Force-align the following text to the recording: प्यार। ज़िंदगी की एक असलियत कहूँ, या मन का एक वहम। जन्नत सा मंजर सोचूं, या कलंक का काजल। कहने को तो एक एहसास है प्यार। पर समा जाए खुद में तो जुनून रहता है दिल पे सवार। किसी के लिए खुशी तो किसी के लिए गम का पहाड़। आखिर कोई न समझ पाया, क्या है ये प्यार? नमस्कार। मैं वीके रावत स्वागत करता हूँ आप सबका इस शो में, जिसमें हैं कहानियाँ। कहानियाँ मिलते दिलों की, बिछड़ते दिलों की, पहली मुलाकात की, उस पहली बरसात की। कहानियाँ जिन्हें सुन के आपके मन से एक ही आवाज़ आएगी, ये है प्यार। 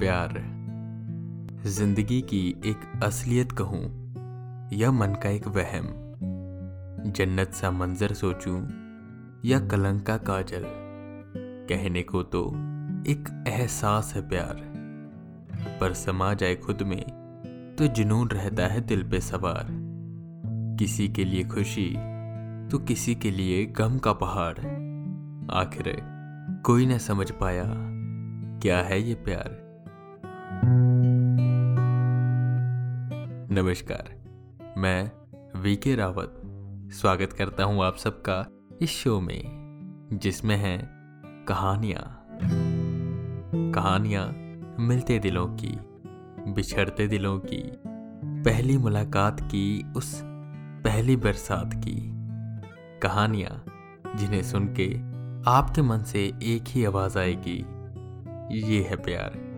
प्यार। 0.00 0.34
ज़िंदगी 1.66 2.20
की 2.22 2.62
एक 2.64 3.00
असलियत 3.02 3.52
कहूँ, 3.52 3.80
या 4.72 4.92
मन 4.92 5.14
का 5.22 5.28
एक 5.28 5.46
वहम। 5.46 5.86
जन्नत 7.10 7.52
सा 7.54 7.70
मंजर 7.70 8.12
सोचूं, 8.12 8.62
या 9.44 9.60
कलंक 9.60 10.06
का 10.06 10.16
काजल। 10.16 10.64
कहने 11.68 12.02
को 12.02 12.22
तो 12.22 12.48
एक 13.06 13.44
एहसास 13.48 14.12
है 14.16 14.28
प्यार। 14.28 14.54
पर 15.80 15.92
समा 15.92 16.34
जाए 16.34 16.54
खुद 16.56 16.82
में 16.82 17.02
तो 17.78 17.86
जुनून 17.86 18.28
रहता 18.28 18.66
है 18.66 18.80
दिल 18.80 19.02
पे 19.02 19.20
सवार। 19.20 19.66
किसी 20.78 21.08
के 21.08 21.24
लिए 21.24 21.44
खुशी 21.44 21.88
तो 22.68 22.78
किसी 22.78 23.14
के 23.14 23.30
लिए 23.30 23.66
गम 23.66 23.98
का 23.98 24.12
पहाड़। 24.12 24.58
आखिर 25.50 25.96
कोई 26.66 26.86
न 26.86 26.98
समझ 26.98 27.30
पाया, 27.30 27.64
क्या 28.62 28.82
है 28.82 29.02
ये 29.02 29.14
प्यार? 29.14 29.69
नमस्कार। 33.52 34.14
मैं 34.78 35.12
वीके 35.60 35.94
रावत 35.94 36.42
स्वागत 36.92 37.32
करता 37.32 37.64
हूँ 37.64 37.84
आप 37.84 37.96
सबका 37.96 38.46
इस 38.82 38.90
शो 38.90 39.20
में, 39.20 39.42
जिसमें 40.12 40.56
हैं 40.56 40.90
कहानियाँ। 41.48 42.26
कहानियाँ 43.74 44.26
मिलते 44.80 45.18
दिलों 45.18 45.46
की, 45.46 45.78
बिछड़ते 46.52 47.06
दिलों 47.06 47.38
की, 47.38 47.62
पहली 48.44 48.78
मुलाकात 48.78 49.40
की, 49.40 49.92
उस 49.96 50.20
पहली 50.84 51.16
बरसात 51.16 51.74
की। 51.74 52.10
कहानियाँ 53.02 53.64
जिन्हें 54.16 54.42
सुन 54.42 54.74
के 54.80 54.98
आपके 55.50 55.82
मन 55.82 55.98
से 55.98 56.32
एक 56.42 56.64
ही 56.68 56.84
आवाज़ 56.84 57.18
आएगी, 57.18 57.64
ये 58.58 58.82
है 58.82 58.96
प्यार। 58.96 59.49